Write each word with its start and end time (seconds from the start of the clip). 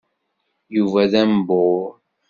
Yuba 0.75 1.03
d 1.11 1.13
ambur. 1.21 1.87